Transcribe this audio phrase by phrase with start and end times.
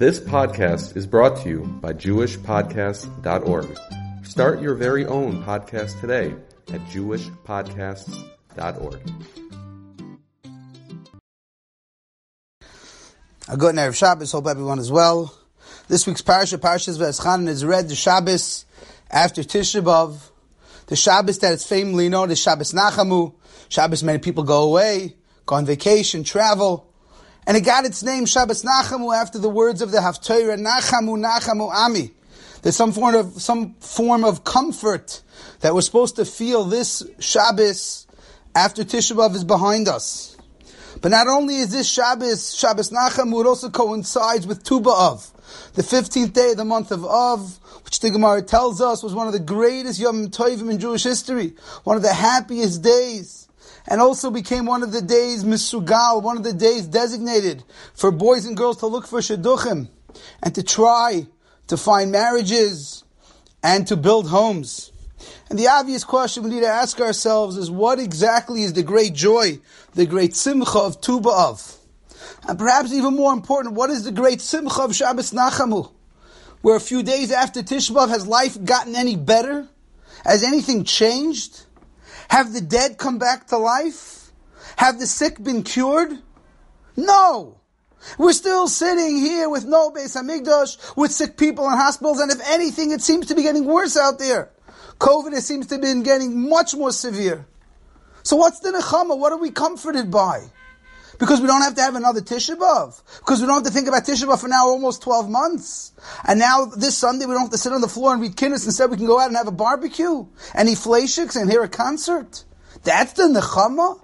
[0.00, 3.78] This podcast is brought to you by JewishPodcasts.org.
[4.24, 6.34] Start your very own podcast today
[6.72, 9.00] at JewishPodcasts.org.
[13.46, 14.32] A good night of Shabbos.
[14.32, 15.34] Hope everyone is well.
[15.88, 18.64] This week's parasha, Parashas V'eschan, is read the Shabbos
[19.10, 20.30] after Tisha B'av.
[20.86, 23.34] The Shabbos that is famously known as Shabbos Nachamu.
[23.68, 26.89] Shabbos, many people go away, go on vacation, travel.
[27.50, 31.68] And it got its name Shabbos Nachamu after the words of the Haftarah, Nachamu, Nachamu,
[31.68, 32.12] Ami.
[32.62, 35.20] There's some form of, some form of comfort
[35.58, 38.06] that we're supposed to feel this Shabbos
[38.54, 40.36] after Tisha B'av is behind us.
[41.00, 45.28] But not only is this Shabbos, Shabbos Nachamu, it also coincides with Tu B'Av,
[45.72, 49.26] the 15th day of the month of Av, which the Gemara tells us was one
[49.26, 53.39] of the greatest Yom Tovim in Jewish history, one of the happiest days
[53.90, 58.46] and also became one of the days misugal, one of the days designated for boys
[58.46, 59.88] and girls to look for shidduchim
[60.42, 61.26] and to try
[61.66, 63.02] to find marriages
[63.64, 64.92] and to build homes.
[65.50, 69.12] And the obvious question we need to ask ourselves is what exactly is the great
[69.12, 69.58] joy,
[69.94, 71.76] the great simcha of Tu B'Av?
[72.48, 75.90] And perhaps even more important, what is the great simcha of Shabbos Nachamu?
[76.62, 79.68] Where a few days after Tisha B'Av, has life gotten any better?
[80.24, 81.64] Has anything changed?
[82.30, 84.30] Have the dead come back to life?
[84.76, 86.16] Have the sick been cured?
[86.96, 87.58] No.
[88.18, 92.40] We're still sitting here with no Beis Hamikdash, with sick people in hospitals, and if
[92.48, 94.50] anything, it seems to be getting worse out there.
[95.00, 97.46] COVID seems to have been getting much more severe.
[98.22, 99.18] So what's the nechama?
[99.18, 100.44] What are we comforted by?
[101.20, 103.02] Because we don't have to have another Tisha B'Av.
[103.18, 105.92] Because we don't have to think about Tisha B'Av for now almost 12 months.
[106.26, 108.64] And now this Sunday we don't have to sit on the floor and read Kinnis.
[108.64, 111.68] Instead we can go out and have a barbecue and eat fleishiks and hear a
[111.68, 112.44] concert.
[112.84, 114.00] That's the Nechama?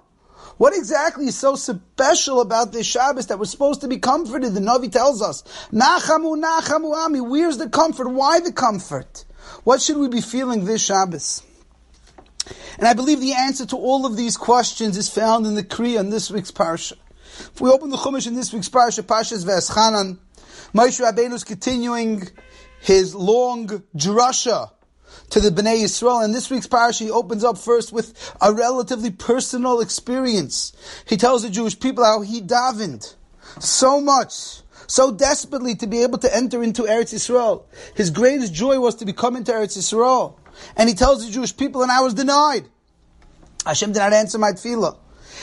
[0.57, 4.53] What exactly is so special about this Shabbos that we're supposed to be comforted?
[4.53, 7.21] The Navi tells us, Nachamu, Nachamu, Ami.
[7.21, 8.09] Where's the comfort?
[8.09, 9.25] Why the comfort?
[9.63, 11.41] What should we be feeling this Shabbos?
[12.77, 15.99] And I believe the answer to all of these questions is found in the Kriya
[15.99, 16.93] in this week's Parsha.
[17.39, 20.17] If we open the Chumash in this week's Parsha, Parshas V'eschanan,
[20.73, 22.27] Moshe Rabbeinu is continuing
[22.79, 24.71] his long drasha
[25.29, 26.23] to the Bnei Yisrael.
[26.23, 30.73] And this week's Parsha, he opens up first with a relatively personal experience.
[31.05, 33.15] He tells the Jewish people how he davened
[33.59, 37.63] so much, so desperately to be able to enter into Eretz Yisrael.
[37.95, 40.35] His greatest joy was to become into Eretz Yisrael.
[40.75, 42.67] And he tells the Jewish people, and I was denied.
[43.65, 44.97] Hashem did not answer my tefillah.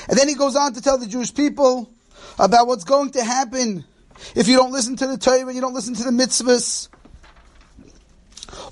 [0.09, 1.91] And then he goes on to tell the Jewish people
[2.39, 3.85] about what's going to happen
[4.35, 6.89] if you don't listen to the Torah and you don't listen to the mitzvahs.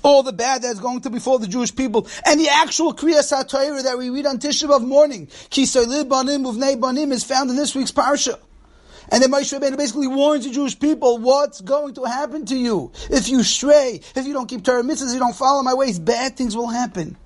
[0.01, 2.07] All the bad that's going to befall the Jewish people.
[2.25, 6.79] And the actual Kriyas HaTorah that we read on Tisha B'Av morning, Kisayli Banim Uvnei
[6.79, 8.39] Banim, is found in this week's Parsha.
[9.09, 12.91] And then Moshe Rabbeinu basically warns the Jewish people what's going to happen to you.
[13.09, 15.99] If you stray, if you don't keep Torah mitzvahs, if you don't follow my ways,
[15.99, 17.17] bad things will happen.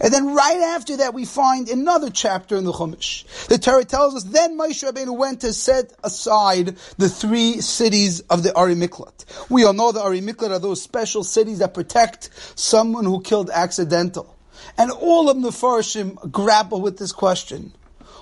[0.00, 3.46] And then right after that, we find another chapter in the Chumash.
[3.48, 8.42] The Torah tells us, then Moshe Rabbeinu went to set aside the three cities of
[8.42, 9.50] the Arei Miklat.
[9.50, 13.50] We all know the Arei Miklat are those special cities that protect someone who killed
[13.50, 14.36] accidental.
[14.78, 17.72] And all of the Farshim grapple with this question.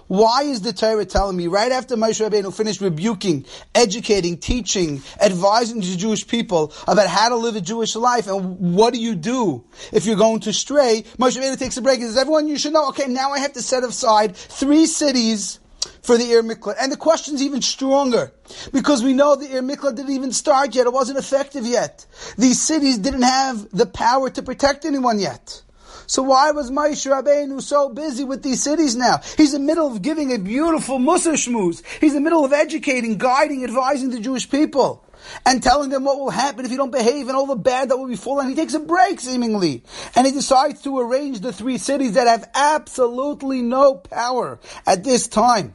[0.09, 5.81] Why is the Torah telling me right after Moshe Rabbeinu finished rebuking, educating, teaching, advising
[5.81, 9.65] the Jewish people about how to live a Jewish life and what do you do
[9.93, 11.05] if you're going to stray?
[11.19, 13.53] Moshe Rabbeinu takes a break and says, everyone, you should know, okay, now I have
[13.53, 15.61] to set aside three cities
[16.03, 16.77] for the Ir Miklat.
[16.81, 18.33] And the question's even stronger
[18.73, 20.87] because we know the Ir Miklat didn't even start yet.
[20.87, 22.07] It wasn't effective yet.
[22.39, 25.63] These cities didn't have the power to protect anyone yet.
[26.09, 29.21] So why was Moshe Rabbeinu so busy with these cities now?
[29.37, 31.83] He's in the middle of giving a beautiful mussar shmuz.
[32.01, 35.05] He's in the middle of educating, guiding, advising the Jewish people.
[35.45, 37.99] And telling them what will happen if you don't behave and all the bad that
[37.99, 38.41] will befall.
[38.41, 39.83] And he takes a break, seemingly.
[40.17, 45.29] And he decides to arrange the three cities that have absolutely no power at this
[45.29, 45.75] time.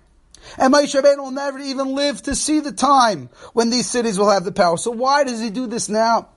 [0.58, 4.32] And Moshe Rabbeinu will never even live to see the time when these cities will
[4.32, 4.78] have the power.
[4.78, 6.30] So why does he do this now?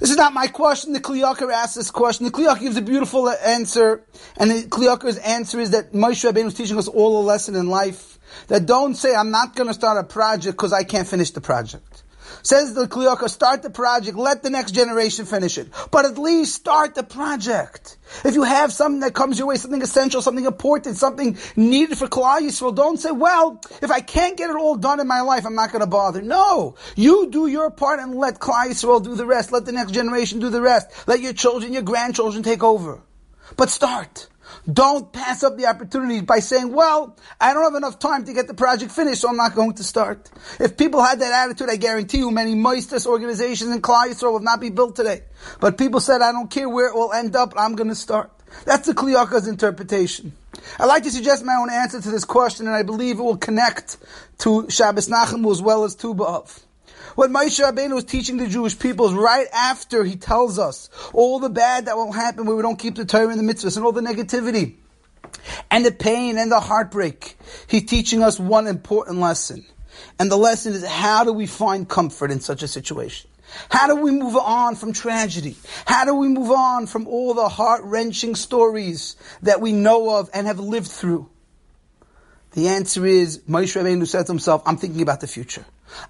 [0.00, 0.94] This is not my question.
[0.94, 2.24] The Kli Yakar asked this question.
[2.24, 4.02] The Kli Yakar gives a beautiful answer,
[4.38, 7.54] and the Kli Yakar's answer is that Moshe Rabbeinu is teaching us all a lesson
[7.54, 8.18] in life.
[8.46, 11.42] That don't say, I'm not going to start a project because I can't finish the
[11.42, 11.84] project.
[12.42, 15.68] Says the Kli start the project, let the next generation finish it.
[15.90, 17.98] But at least start the project.
[18.24, 22.06] If you have something that comes your way, something essential, something important, something needed for
[22.06, 25.46] Klal Yisrael, don't say, well, if I can't get it all done in my life,
[25.46, 26.22] I'm not going to bother.
[26.22, 26.76] No!
[26.96, 29.52] You do your part and let Klal Yisrael do the rest.
[29.52, 30.88] Let the next generation do the rest.
[31.06, 33.00] Let your children, your grandchildren take over.
[33.56, 34.28] But start.
[34.70, 38.46] Don't pass up the opportunity by saying, well, I don't have enough time to get
[38.46, 40.30] the project finished, so I'm not going to start.
[40.58, 44.60] If people had that attitude, I guarantee you many Moisdos organizations and clients will not
[44.60, 45.22] be built today.
[45.60, 48.30] But people said, I don't care where it will end up, I'm going to start.
[48.64, 50.32] That's the Kli Yakar's interpretation.
[50.78, 53.36] I'd like to suggest my own answer to this question, and I believe it will
[53.36, 53.96] connect
[54.38, 56.62] to Shabbos Nachamu as well as Tu B'Av.
[57.14, 61.38] What Moshe Rabbeinu was teaching the Jewish people is right after he tells us all
[61.40, 63.84] the bad that will happen when we don't keep the Torah and the mitzvahs and
[63.84, 64.76] all the negativity
[65.70, 67.36] and the pain and the heartbreak.
[67.66, 69.64] He's teaching us one important lesson.
[70.18, 73.28] And the lesson is how do we find comfort in such a situation?
[73.68, 75.56] How do we move on from tragedy?
[75.84, 80.30] How do we move on from all the heart wrenching stories that we know of
[80.32, 81.28] and have lived through?
[82.52, 85.64] The answer is Moshe Rabbeinu said to himself, I'm thinking about the future.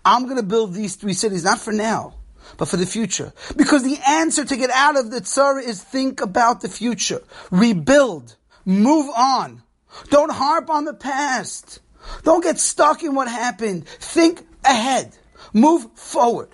[0.04, 2.14] I'm going to build these three cities, not for now,
[2.56, 3.32] but for the future.
[3.56, 7.22] Because the answer to get out of the tzara is think about the future.
[7.50, 8.36] Rebuild.
[8.64, 9.62] Move on.
[10.10, 11.80] Don't harp on the past.
[12.22, 13.86] Don't get stuck in what happened.
[13.86, 15.16] Think ahead.
[15.52, 16.48] Move forward.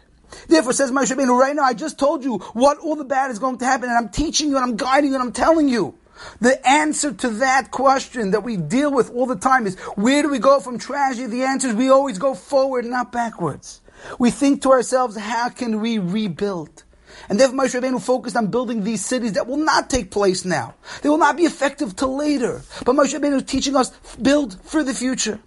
[0.48, 3.38] Therefore, says Moshe Rabbeinu, right now I just told you what all the bad is
[3.38, 5.94] going to happen, and I'm teaching you, and I'm guiding you, and I'm telling you.
[6.40, 10.30] The answer to that question that we deal with all the time is where do
[10.30, 11.26] we go from tragedy?
[11.26, 13.80] The answer is we always go forward, not backwards.
[14.18, 16.84] We think to ourselves, how can we rebuild?
[17.28, 20.74] And therefore Moshe Rabbeinu focused on building these cities that will not take place now.
[21.02, 22.62] They will not be effective till later.
[22.84, 25.40] But Moshe Rabbeinu is teaching us build for the future.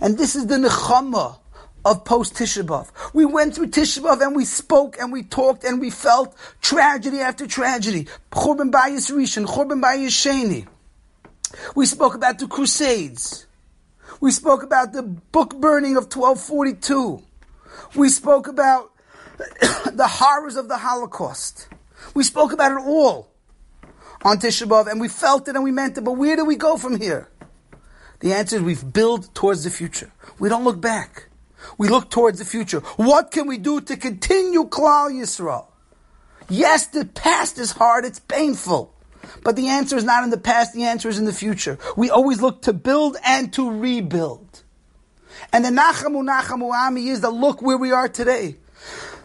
[0.00, 1.38] And this is the nechama
[1.86, 5.90] of post Tisha We went through Tisha and we spoke and we talked and we
[5.90, 8.08] felt tragedy after tragedy.
[8.32, 10.66] Churban Bayis Rishon, Churban Bayis Sheni.
[11.76, 13.46] We spoke about the Crusades.
[14.20, 17.22] We spoke about the book burning of 1242.
[17.94, 18.90] We spoke about
[19.38, 21.68] the horrors of the Holocaust.
[22.14, 23.30] We spoke about it all
[24.24, 26.00] on Tisha and we felt it and we meant it.
[26.00, 27.28] But where do we go from here?
[28.18, 30.10] The answer is we've built towards the future.
[30.40, 31.25] We don't look back.
[31.78, 32.80] We look towards the future.
[32.96, 35.66] What can we do to continue Klal Yisrael?
[36.48, 38.92] Yes, the past is hard, it's painful.
[39.42, 41.78] But the answer is not in the past, the answer is in the future.
[41.96, 44.62] We always look to build and to rebuild.
[45.52, 48.56] And the Nachamu Nachamu Ami is the look where we are today.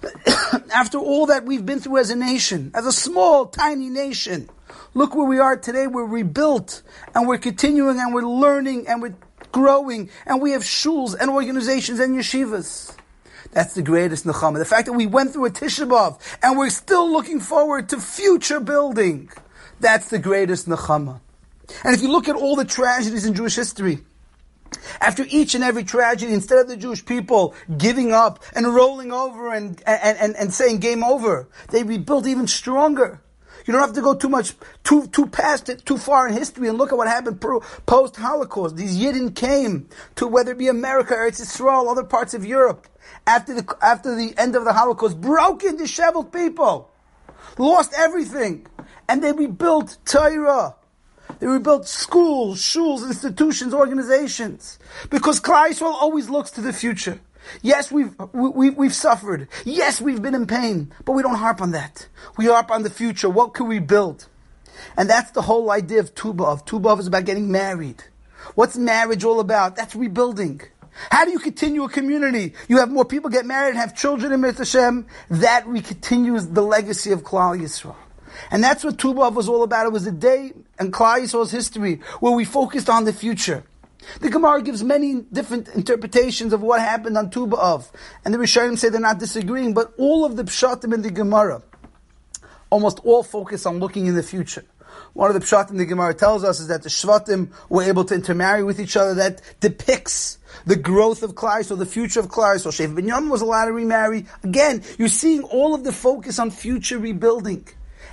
[0.73, 4.49] After all that we've been through as a nation, as a small, tiny nation,
[4.93, 5.87] look where we are today.
[5.87, 6.81] We're rebuilt
[7.13, 9.15] and we're continuing and we're learning and we're
[9.51, 12.95] growing, and we have shuls and organizations and yeshivas.
[13.51, 14.59] That's the greatest nechama.
[14.59, 17.99] The fact that we went through a Tisha B'Av and we're still looking forward to
[17.99, 19.29] future building.
[19.79, 21.19] That's the greatest nechama.
[21.83, 23.99] And if you look at all the tragedies in Jewish history,
[25.01, 29.53] after each and every tragedy, instead of the Jewish people giving up and rolling over
[29.53, 33.21] and, and, and, and saying game over, they rebuilt even stronger.
[33.65, 34.53] You don't have to go too much,
[34.83, 37.41] too, too past it, too far in history and look at what happened
[37.85, 38.75] post Holocaust.
[38.75, 42.87] These Yidden came to whether it be America, or it's Israel, other parts of Europe,
[43.27, 46.89] after the, after the end of the Holocaust, broken, disheveled people,
[47.57, 48.65] lost everything,
[49.07, 50.75] and they rebuilt Torah.
[51.39, 54.79] They rebuilt schools, shuls, institutions, organizations.
[55.09, 57.19] Because Klal always looks to the future.
[57.61, 59.47] Yes, we've, we, we've suffered.
[59.65, 62.07] Yes, we've been in pain, but we don't harp on that.
[62.37, 63.29] We harp on the future.
[63.29, 64.27] What can we build?
[64.97, 66.65] And that's the whole idea of Tu B'Av.
[66.65, 68.03] Tu B'Av is about getting married.
[68.55, 69.75] What's marriage all about?
[69.75, 70.61] That's rebuilding.
[71.09, 72.53] How do you continue a community?
[72.67, 75.07] You have more people get married and have children in Hashem.
[75.29, 77.95] That we continues the legacy of Klal Yisrael.
[78.49, 79.85] And that's what Tu B'Av was all about.
[79.85, 83.63] It was a day in Klal Yisrael's history where we focused on the future.
[84.19, 87.89] The Gemara gives many different interpretations of what happened on Tu B'Av.
[88.25, 91.63] And the Rishonim say they're not disagreeing, but all of the Pshatim in the Gemara
[92.69, 94.65] almost all focus on looking in the future.
[95.13, 98.15] One of the Pshatim the Gemara tells us is that the Shvatim were able to
[98.15, 99.13] intermarry with each other.
[99.13, 102.59] That depicts the growth of Klal, so the future of Klal.
[102.59, 104.25] So Shev Binyamin was allowed to remarry.
[104.43, 107.67] Again, you're seeing all of the focus on future rebuilding.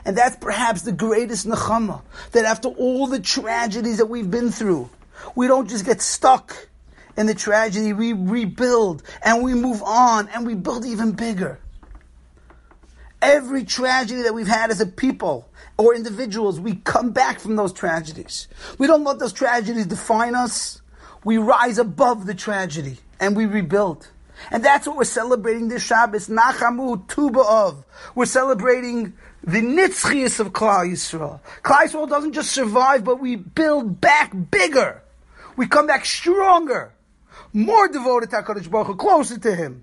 [0.04, 2.02] And that's perhaps the greatest nechama.
[2.32, 4.90] That after all the tragedies that we've been through,
[5.34, 6.68] we don't just get stuck
[7.18, 7.92] in the tragedy.
[7.92, 11.58] We rebuild and we move on and we build even bigger.
[13.20, 17.72] Every tragedy that we've had as a people or individuals, we come back from those
[17.72, 18.46] tragedies.
[18.78, 20.80] We don't let those tragedies define us.
[21.24, 24.08] We rise above the tragedy and we rebuild.
[24.52, 27.82] And that's what we're celebrating this Shabbos, Nachamu Tu B'Av.
[28.14, 31.40] We're celebrating the nitzchiyus of Klal Yisrael.
[31.64, 35.02] Klal Yisrael doesn't just survive, but we build back bigger
[35.58, 36.94] we come back stronger,
[37.52, 39.82] more devoted to HaKadosh Baruch Hu, closer to Him.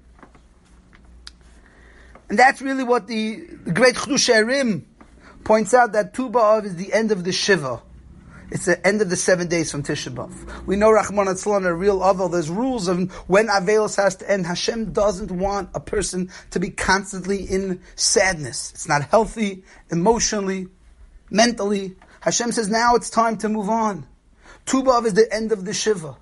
[2.30, 4.84] And that's really what the, the great Chiddushei HaRim
[5.44, 7.82] points out that Tu B'Av is the end of the Shiva.
[8.52, 10.66] It's the end of the seven days from Tisha B'Av.
[10.66, 14.46] We know Rachmana Litzlan, a real Avel, there's rules of when Avelos has to end.
[14.46, 18.72] Hashem doesn't want a person to be constantly in sadness.
[18.72, 20.68] It's not healthy, emotionally,
[21.30, 21.96] mentally.
[22.22, 24.08] Hashem says now it's time to move on.
[24.66, 26.18] Tu is the end of the Shiva.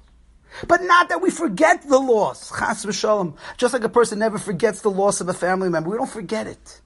[0.67, 2.49] But not that we forget the loss.
[2.49, 3.35] Chas v'shalom.
[3.57, 5.89] Just like a person never forgets the loss of a family member.
[5.89, 6.81] We don't forget it.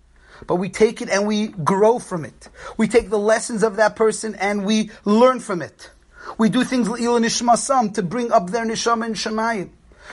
[0.46, 2.50] But we take it and we grow from it.
[2.78, 5.92] We take the lessons of that person and we learn from it.
[6.38, 9.70] We do things l'il nishmasam to bring up their nishama and shemayim.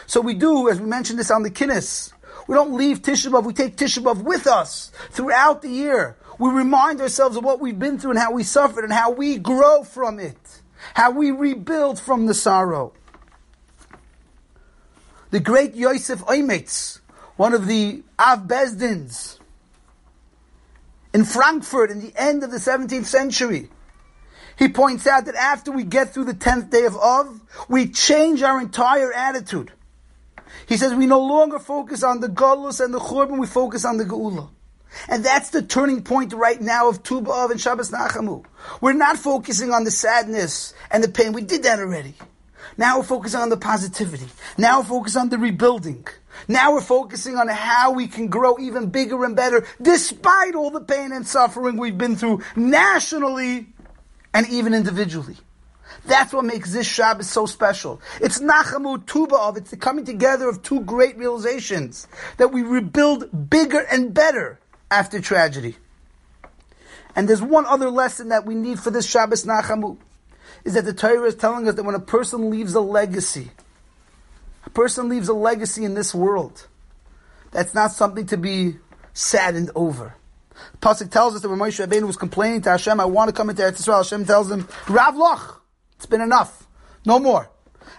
[0.06, 2.12] So we do, as we mentioned this on the kinnis,
[2.46, 6.16] we don't leave Tisha B'Av, we take Tisha B'Av with us throughout the year.
[6.38, 9.38] We remind ourselves of what we've been through and how we suffered and how we
[9.38, 10.62] grow from it.
[10.92, 12.92] How we rebuild from the sorrow.
[15.30, 17.00] The great Yosef Oimetz,
[17.36, 19.40] one of the Av Beis Dins,
[21.12, 23.70] in Frankfurt in the end of the 17th century.
[24.56, 28.42] He points out that after we get through the 10th day of Av, we change
[28.42, 29.72] our entire attitude.
[30.66, 33.96] He says we no longer focus on the Galus and the Churban, we focus on
[33.96, 34.50] the Geula.
[35.08, 38.44] And that's the turning point right now of Tu B'Av and Shabbos Nachamu.
[38.80, 41.32] We're not focusing on the sadness and the pain.
[41.32, 42.14] We did that already.
[42.76, 44.26] Now we're focusing on the positivity.
[44.58, 46.06] Now we're focusing on the rebuilding.
[46.48, 50.80] Now we're focusing on how we can grow even bigger and better despite all the
[50.80, 53.68] pain and suffering we've been through nationally
[54.32, 55.36] and even individually.
[56.06, 58.00] That's what makes this Shabbos so special.
[58.20, 63.48] It's Nachamu Tu B'Av, it's the coming together of two great realizations that we rebuild
[63.48, 64.58] bigger and better
[64.90, 65.76] after tragedy.
[67.16, 69.98] And there's one other lesson that we need for this Shabbos Nachamu,
[70.64, 73.50] is that the Torah is telling us that when a person leaves a legacy,
[74.64, 76.66] a person leaves a legacy in this world.
[77.50, 78.76] That's not something to be
[79.12, 80.16] saddened over.
[80.72, 83.34] The Pasuk tells us that when Moshe Rabbeinu was complaining to Hashem, I want to
[83.34, 85.62] come into Eretz Yisrael, Hashem tells him, Rav Loch,
[85.96, 86.66] it's been enough.
[87.04, 87.50] No more.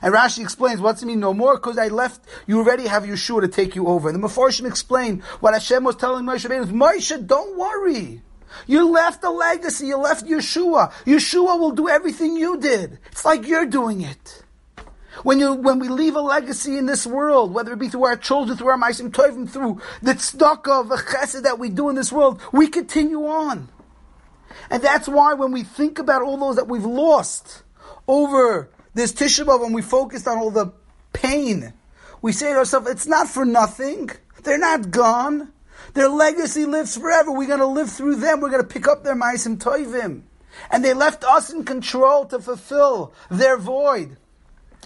[0.01, 1.55] And Rashi explains, what's it mean no more?
[1.55, 4.09] Because I left, you already have Yeshua to take you over.
[4.09, 8.21] And the Mefarshim explain what Hashem was telling Moshe Rabbeinu, Moshe, don't worry.
[8.67, 10.91] You left a legacy, you left Yeshua.
[11.05, 12.99] Yeshua will do everything you did.
[13.11, 14.43] It's like you're doing it.
[15.23, 18.17] When you, when we leave a legacy in this world, whether it be through our
[18.17, 22.11] children, through our Maisim Tovim, through the tzedakah, the chesed that we do in this
[22.11, 23.69] world, we continue on.
[24.69, 27.63] And that's why when we think about all those that we've lost
[28.07, 30.73] over this Tisha B'Av and we focused on all the
[31.13, 31.73] pain,
[32.23, 34.09] we say to ourselves, it's not for nothing.
[34.41, 35.51] They're not gone.
[35.93, 37.31] Their legacy lives forever.
[37.31, 38.41] We're going to live through them.
[38.41, 40.23] We're going to pick up their Maisim Tovim.
[40.71, 44.17] And they left us in control to fulfill their void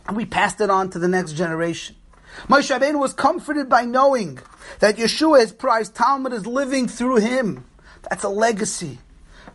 [0.10, 1.96] and we passed it on to the next generation.
[2.48, 4.39] Moshe Rabbeinu was comforted by knowing
[4.80, 7.66] that Yeshua, his prized talmid, is living through him.
[8.10, 8.98] That's a legacy.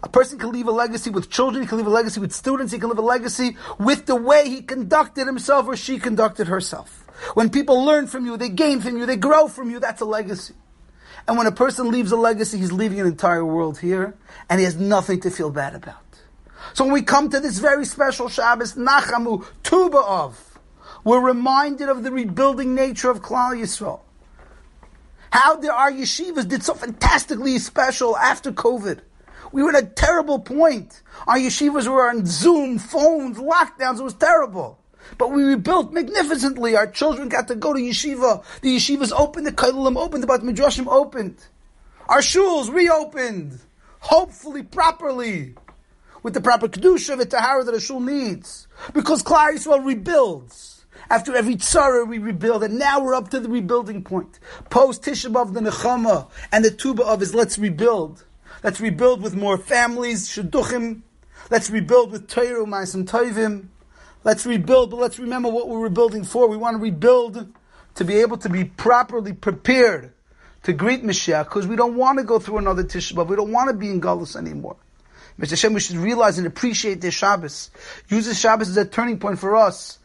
[0.05, 2.75] A person can leave a legacy with children, he can leave a legacy with students,
[2.75, 7.07] he can leave a legacy with the way he conducted himself or she conducted herself.
[7.33, 10.05] When people learn from you, they gain from you, they grow from you, that's a
[10.05, 10.53] legacy.
[11.27, 14.15] And when a person leaves a legacy, he's leaving an entire world here,
[14.51, 15.97] and he has nothing to feel bad about.
[16.75, 20.35] So when we come to this very special Shabbos, Nachamu, Tu B'Av,
[21.03, 24.01] we're reminded of the rebuilding nature of Klal Yisrael.
[25.31, 29.01] How did our yeshivas did so fantastically special after COVID.
[29.53, 31.03] We were at a terrible point.
[31.27, 34.01] Our yeshivas were on Zoom, phones, lockdowns.
[34.01, 34.79] It was terrible.
[35.19, 36.77] But we rebuilt magnificently.
[36.77, 38.45] Our children got to go to yeshiva.
[38.63, 41.37] The yeshivas opened, the kailim opened, the bat midrashim opened.
[42.09, 43.61] Our shuls reopened.
[44.01, 45.55] Hopefully, properly
[46.23, 50.85] with the proper kedusha, the tahara that a shul needs, because Klal Yisrael rebuilds.
[51.11, 54.41] After every tzara, we rebuild, and now we're up to the rebuilding point.
[54.71, 58.25] Post Tisha B'av, the nechama, and the Tu B'Av is let's rebuild.
[58.65, 61.03] Let's rebuild with more families, shidduchim.
[61.51, 63.67] Let's rebuild with Torah, Ma'asim Tovim.
[64.25, 66.49] Let's rebuild, but let's remember what we're rebuilding for.
[66.49, 67.53] We want to rebuild
[67.97, 70.15] to be able to be properly prepared
[70.63, 73.27] to greet Mashiach, because we don't want to go through another Tisha B'av.
[73.29, 74.77] We don't want to be in Galus anymore.
[75.39, 75.51] Mr.
[75.51, 77.71] Hashem, we should realize and appreciate this Shabbos.
[78.09, 79.99] Use this Shabbos as a turning point for us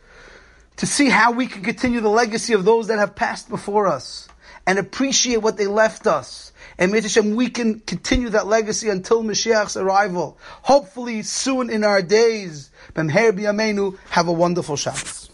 [0.76, 4.28] to see how we can continue the legacy of those that have passed before us
[4.68, 6.52] and appreciate what they left us.
[6.80, 7.04] And Mr.
[7.04, 10.38] Hashem, we can continue that legacy until Mashiach's arrival.
[10.62, 12.72] Hopefully soon in our days.
[12.96, 15.29] Have a wonderful Shabbos.